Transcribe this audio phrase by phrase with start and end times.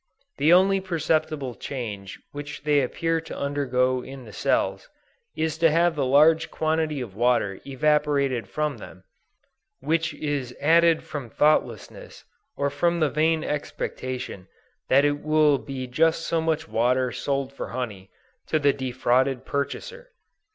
[0.37, 4.89] The only perceptible change which they appear to undergo in the cells,
[5.37, 9.03] is to have the large quantity of water evaporated from them,
[9.79, 12.25] which is added from thoughtlessness,
[12.57, 14.47] or from the vain expectation
[14.89, 18.09] that it will be just so much water sold for honey,
[18.47, 20.09] to the defrauded purchaser!